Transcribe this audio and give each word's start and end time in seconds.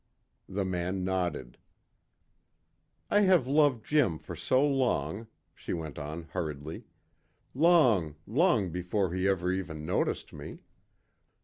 The 0.49 0.65
man 0.65 1.03
nodded. 1.03 1.59
"I 3.11 3.19
have 3.19 3.45
loved 3.45 3.85
Jim 3.85 4.17
for 4.17 4.35
so 4.35 4.65
long," 4.67 5.27
she 5.53 5.73
went 5.73 5.99
on 5.99 6.23
hurriedly. 6.31 6.85
"Long 7.53 8.15
long 8.25 8.71
before 8.71 9.13
he 9.13 9.27
ever 9.27 9.51
even 9.53 9.85
noticed 9.85 10.33
me. 10.33 10.61